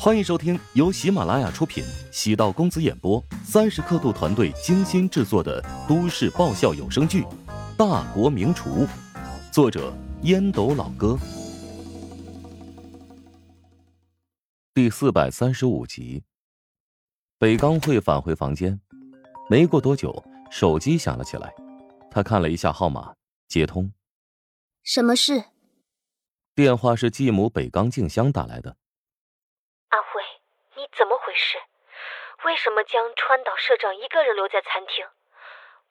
[0.00, 7.22] 欢迎收听由喜马拉雅出品、喜道公子演播、三十刻度团队精心制作的都市爆笑有声剧
[7.76, 8.86] 《大国名厨》，
[9.52, 9.92] 作者
[10.22, 11.18] 烟斗老哥，
[14.72, 16.22] 第四百三十五集。
[17.36, 18.80] 北刚会返回房间，
[19.50, 21.52] 没过多久，手机响了起来。
[22.08, 23.14] 他看了一下号码，
[23.48, 23.90] 接通。
[24.84, 25.46] 什么事？
[26.54, 28.76] 电话是继母北刚静香打来的。
[31.28, 31.58] 回事？
[32.46, 35.04] 为什么将川岛社长一个人留在餐厅？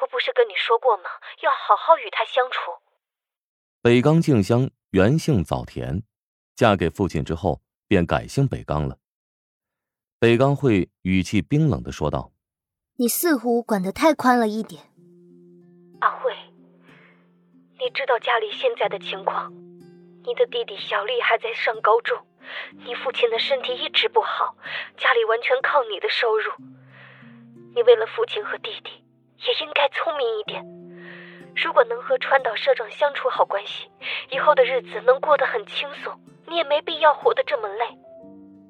[0.00, 1.10] 我不是跟你说过吗？
[1.42, 2.70] 要好好与他相处。
[3.82, 6.04] 北冈静香原姓早田，
[6.54, 8.98] 嫁给父亲之后便改姓北冈了。
[10.20, 12.30] 北冈会语气冰冷的说道
[12.94, 14.84] ：“你似乎管得太宽了一点。”
[16.00, 16.32] 阿慧，
[17.80, 19.52] 你知道家里现在的情况？
[20.24, 22.24] 你的弟弟小丽还在上高中，
[22.84, 24.56] 你父亲的身体一直不好，
[24.96, 26.50] 家里完全靠你的收入。
[27.74, 28.90] 你为了父亲和弟弟，
[29.46, 30.64] 也应该聪明一点。
[31.56, 33.88] 如果能和川岛社长相处好关系，
[34.30, 36.12] 以后的日子能过得很轻松，
[36.48, 37.84] 你也没必要活得这么累。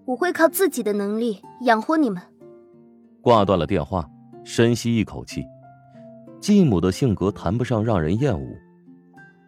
[0.06, 2.22] 我会靠自己的能力养活你们。
[3.22, 4.04] 挂断了电话，
[4.44, 5.42] 深吸一口气。
[6.40, 8.46] 继母的性格谈不上让人厌恶，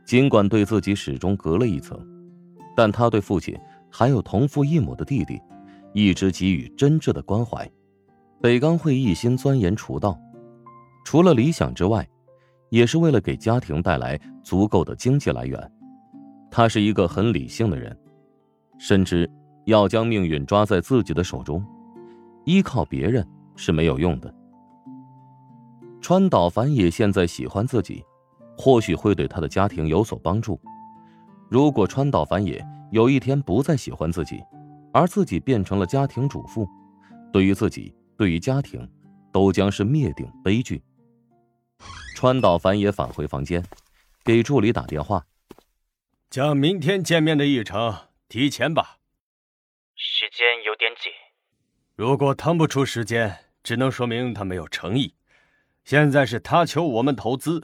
[0.06, 1.98] 尽管对自己始终隔了一层，
[2.74, 3.54] 但她对父亲
[3.90, 5.40] 还有同父异母的弟弟，
[5.92, 7.68] 一直给予真挚的关怀。
[8.40, 10.18] 北刚会一心钻研厨道，
[11.04, 12.06] 除了理想之外，
[12.68, 15.72] 也是为了给家庭带来足够的经济来源。
[16.50, 17.96] 他是一个很理性的人，
[18.78, 19.30] 深知
[19.64, 21.64] 要将命运抓在自己的手中，
[22.44, 23.26] 依靠别人
[23.56, 24.32] 是没有用的。
[26.00, 28.04] 川岛繁野现在喜欢自己，
[28.56, 30.60] 或许会对他的家庭有所帮助。
[31.48, 34.42] 如果川岛繁野有一天不再喜欢自己，
[34.92, 36.68] 而自己变成了家庭主妇，
[37.32, 38.88] 对于自己，对于家庭，
[39.32, 40.82] 都将是灭顶悲剧。
[42.14, 43.62] 川岛繁也返回房间，
[44.24, 45.26] 给助理打电话，
[46.30, 47.94] 将明天见面的议程
[48.28, 48.98] 提前吧。
[49.94, 51.12] 时间有点紧，
[51.94, 55.14] 如果腾不出时间，只能说明他没有诚意。
[55.84, 57.62] 现在是他求我们投资，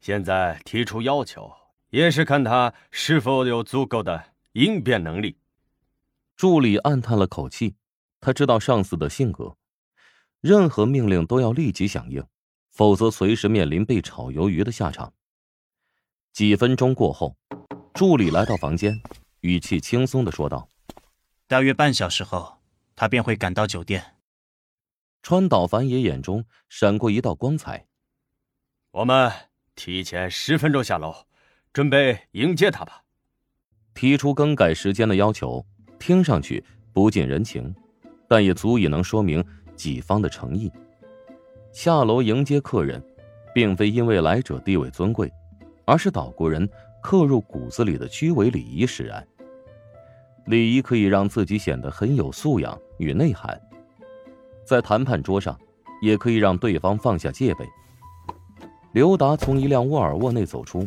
[0.00, 1.52] 现在提出要求，
[1.90, 5.38] 也是看他是否有足够的应变能力。
[6.36, 7.76] 助理暗叹了口气，
[8.20, 9.56] 他知道上司的性格，
[10.40, 12.24] 任何命令都要立即响应，
[12.70, 15.12] 否则随时面临被炒鱿鱼的下场。
[16.32, 17.36] 几分钟过后，
[17.94, 19.00] 助理来到房间，
[19.40, 20.68] 语气轻松的说道
[21.46, 22.58] ：“大约半小时后，
[22.96, 24.16] 他便会赶到酒店。”
[25.22, 27.86] 川岛繁野眼中闪过一道光彩。
[28.90, 29.30] 我们
[29.76, 31.26] 提前十分钟下楼，
[31.72, 33.01] 准备迎接他吧。
[33.94, 35.64] 提出更改时间的要求，
[35.98, 37.74] 听上去不近人情，
[38.28, 39.44] 但也足以能说明
[39.76, 40.70] 己方的诚意。
[41.72, 43.02] 下楼迎接客人，
[43.54, 45.32] 并非因为来者地位尊贵，
[45.84, 46.68] 而是岛国人
[47.02, 49.26] 刻入骨子里的居委礼仪使然。
[50.46, 53.60] 礼仪可以让自己显得很有素养与内涵。
[54.64, 55.58] 在谈判桌上，
[56.02, 57.64] 也可以让对方放下戒备。
[58.92, 60.86] 刘达从一辆沃尔沃内走出，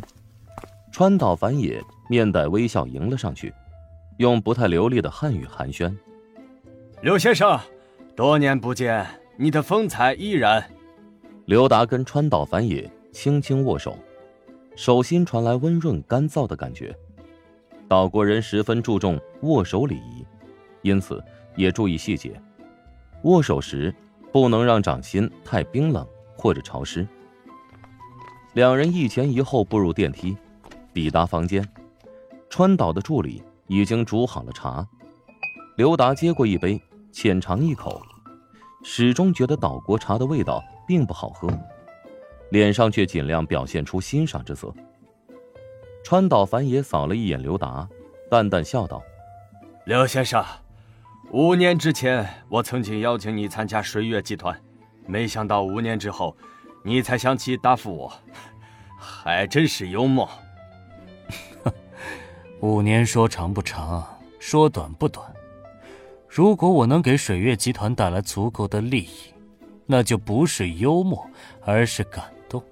[0.92, 3.52] 川岛繁野面带微笑迎了上去，
[4.18, 5.94] 用不太流利的汉语寒暄
[7.02, 7.58] ：“刘先生，
[8.14, 9.06] 多年不见，
[9.36, 10.64] 你的风采依然。”
[11.46, 13.96] 刘达跟川岛繁野轻轻握手，
[14.74, 16.94] 手心传来温润干燥的感觉。
[17.88, 20.26] 岛国人十分注重握手礼仪，
[20.82, 21.22] 因此
[21.54, 22.40] 也注意细节。
[23.22, 23.94] 握手时，
[24.32, 26.06] 不能让掌心太冰冷
[26.36, 27.06] 或者潮湿。
[28.54, 30.36] 两人一前一后步入电梯，
[30.92, 31.66] 抵达房间。
[32.56, 34.88] 川岛的助理已经煮好了茶。
[35.76, 36.80] 刘达接过一杯，
[37.12, 38.00] 浅尝一口，
[38.82, 41.50] 始终觉得岛国茶的味道并不好喝，
[42.48, 44.72] 脸上却尽量表现出欣赏之色。
[46.02, 47.86] 川岛繁也扫了一眼刘达，
[48.30, 49.02] 淡淡笑道
[49.84, 50.42] ：“刘先生。”
[51.32, 54.58] 五年之前，我曾经邀请你参加水月集团，
[55.06, 56.34] 没想到五年之后，
[56.82, 58.10] 你才想起答复我，
[58.98, 60.26] 还真是幽默。
[62.60, 64.04] 五年说长不长，
[64.38, 65.30] 说短不短。
[66.26, 69.34] 如果我能给水月集团带来足够的利益，
[69.84, 71.24] 那就不是幽默，
[71.62, 72.62] 而是感动。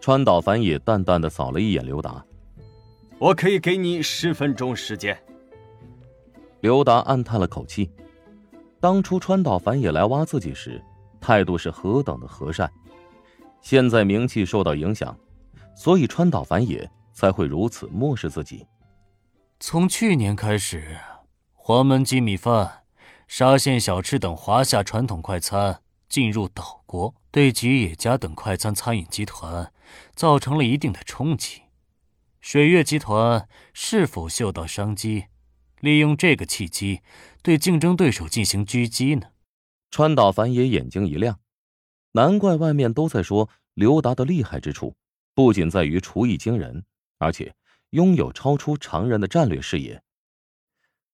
[0.00, 2.24] 川岛繁也淡淡的扫了一眼刘达，
[3.18, 5.16] 我可以给你十分钟时间。
[6.60, 7.88] 刘达暗叹了口气，
[8.80, 10.82] 当初川岛繁也来挖自己时，
[11.20, 12.68] 态度是何等的和善。
[13.60, 15.16] 现在名气受到影响，
[15.76, 18.66] 所以川岛繁也才会如此漠视自己。
[19.58, 20.98] 从去年开始，
[21.52, 22.84] 黄焖鸡米饭、
[23.28, 29.72] 沙县小吃等华夏传统快餐进入岛国，对吉野家等快餐餐饮集团
[30.14, 31.62] 造成了一定的冲击。
[32.40, 35.26] 水月集团是否嗅到商机，
[35.80, 37.02] 利用这个契机
[37.42, 39.28] 对竞争对手进行狙击呢？
[39.90, 41.38] 川岛繁也眼睛一亮，
[42.12, 44.96] 难怪外面都在说刘达的厉害之处，
[45.34, 46.84] 不仅在于厨艺惊人，
[47.20, 47.54] 而且
[47.90, 50.02] 拥有超出常人的战略视野。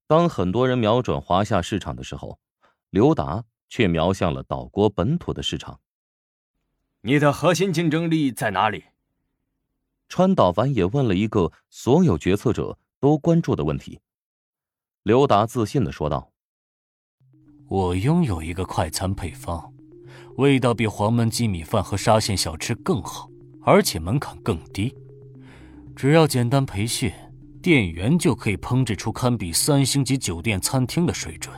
[0.06, 2.38] 当很多人瞄准华夏市场的时候，
[2.90, 5.80] 刘达却瞄向了岛国本土的市场。
[7.00, 8.84] 你的核心竞争力在哪里？
[10.08, 14.00] 川岛繁也问了一个所有决策者都关注的问题。
[15.02, 16.32] 刘达自信的说道
[17.68, 19.74] ：“我拥有一个快餐配方，
[20.36, 23.28] 味道比黄焖鸡米饭和沙县小吃更好，
[23.62, 24.94] 而且门槛更低，
[25.96, 27.10] 只要简单培训。”
[27.62, 31.52] 店员就可以烹制出堪比三星级酒店餐厅的水准，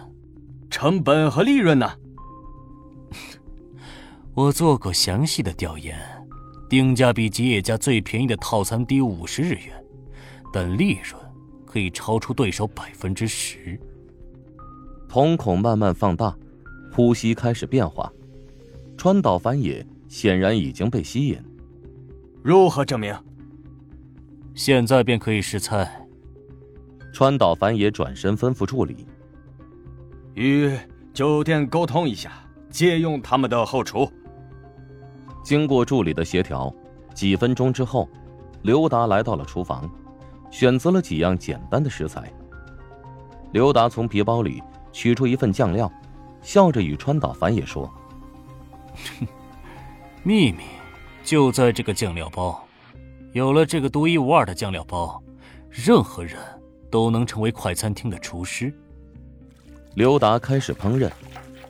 [0.70, 1.86] 成本和利润呢？
[4.32, 5.98] 我做过详细的调研，
[6.66, 9.84] 定价比吉野家最便宜的套餐低五十日元，
[10.50, 11.22] 但利润
[11.66, 13.78] 可以超出对手百分之十。
[15.10, 16.34] 瞳孔慢慢放大，
[16.90, 18.10] 呼吸开始变化，
[18.96, 21.38] 川岛繁野显然已经被吸引。
[22.42, 23.14] 如何证明？
[24.58, 25.88] 现在便可以试菜。
[27.14, 29.06] 川岛繁也转身吩咐助理
[30.34, 30.76] ：“与
[31.14, 32.32] 酒店沟通一下，
[32.68, 34.10] 借用他们的后厨。”
[35.44, 36.74] 经过助理的协调，
[37.14, 38.08] 几分钟之后，
[38.62, 39.88] 刘达来到了厨房，
[40.50, 42.28] 选择了几样简单的食材。
[43.52, 45.88] 刘达从皮包里取出一份酱料，
[46.42, 47.88] 笑着与川岛繁也说
[50.24, 50.64] ：“秘密
[51.22, 52.60] 就在这个酱料包。”
[53.38, 55.22] 有了这个独一无二的酱料包，
[55.70, 56.36] 任何人
[56.90, 58.74] 都能成为快餐厅的厨师。
[59.94, 61.08] 刘达开始烹饪，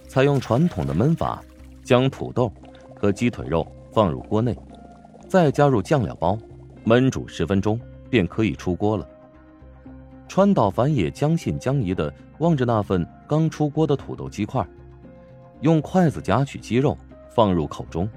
[0.08, 1.42] 采用传统的焖法，
[1.84, 2.50] 将土豆
[2.96, 4.56] 和鸡腿肉放入锅内，
[5.28, 6.38] 再加入酱料包，
[6.86, 7.78] 焖煮十分钟
[8.08, 9.06] 便可以出锅了。
[10.26, 14.66] 川岛繁也将信将疑的望着那份刚出锅的土豆鸡块，
[15.60, 16.96] 用筷子夹取鸡肉
[17.28, 18.08] 放入口中，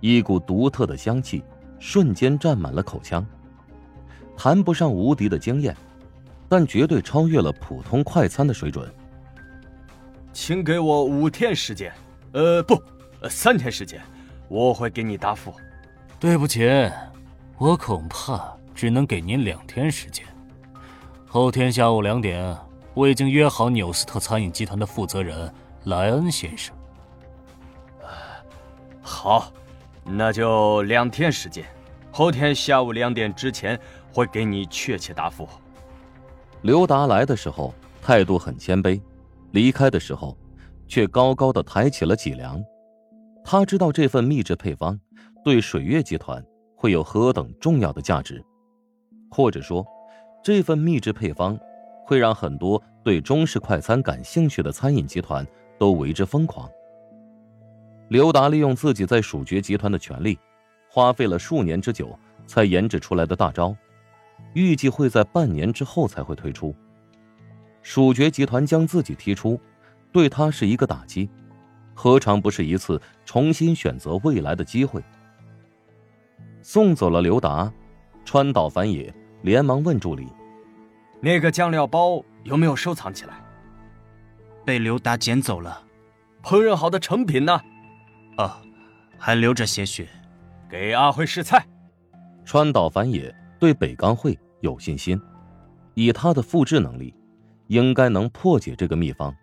[0.00, 1.40] 一股独特的香气。
[1.78, 3.24] 瞬间占满了口腔，
[4.36, 5.76] 谈不上无敌的经验，
[6.48, 8.92] 但绝对超越了普通快餐的水准。
[10.32, 11.92] 请给我五天时间，
[12.32, 12.80] 呃，不，
[13.28, 14.00] 三天时间，
[14.48, 15.52] 我会给你答复。
[16.20, 16.68] 对不起，
[17.58, 20.24] 我恐怕只能给您两天时间。
[21.26, 22.56] 后天下午两点，
[22.94, 25.52] 我已经约好纽斯特餐饮集团的负责人
[25.84, 26.74] 莱恩先生。
[29.00, 29.52] 好。
[30.10, 31.64] 那就两天时间，
[32.10, 33.78] 后天下午两点之前
[34.12, 35.46] 会给你确切答复。
[36.62, 39.00] 刘达来的时候态度很谦卑，
[39.52, 40.36] 离开的时候
[40.86, 42.62] 却高高的抬起了脊梁。
[43.44, 44.98] 他知道这份秘制配方
[45.44, 46.44] 对水月集团
[46.74, 48.44] 会有何等重要的价值，
[49.30, 49.86] 或者说，
[50.42, 51.58] 这份秘制配方
[52.04, 55.46] 会让很多对中式快餐感兴趣的餐饮集团
[55.78, 56.68] 都为之疯狂。
[58.08, 60.38] 刘达利用自己在蜀爵集团的权力，
[60.88, 63.76] 花费了数年之久才研制出来的大招，
[64.54, 66.74] 预计会在半年之后才会推出。
[67.82, 69.60] 蜀爵集团将自己踢出，
[70.10, 71.28] 对他是一个打击，
[71.94, 75.02] 何尝不是一次重新选择未来的机会？
[76.62, 77.70] 送走了刘达，
[78.24, 80.26] 川岛繁野连忙问助理
[81.20, 83.34] ：“那个酱料包有没有收藏起来？”
[84.64, 85.82] 被刘达捡走了。
[86.42, 87.60] 烹饪好的成品呢？
[88.38, 88.52] 哦，
[89.18, 90.08] 还留着些许，
[90.70, 91.66] 给阿辉试菜。
[92.44, 95.20] 川岛繁野对北冈会有信心，
[95.94, 97.12] 以他的复制能力，
[97.66, 99.34] 应该能破解这个秘方。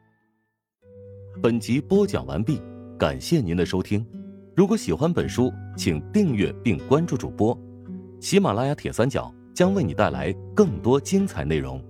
[1.43, 2.61] 本集播讲完毕，
[2.97, 4.05] 感谢您的收听。
[4.55, 7.57] 如果喜欢本书，请订阅并关注主播。
[8.21, 11.83] 喜马拉雅铁三角将为你带来更多精彩内容。